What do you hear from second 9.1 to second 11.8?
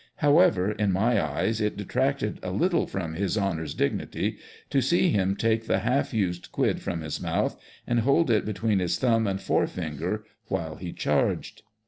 and forefinger, while he charged.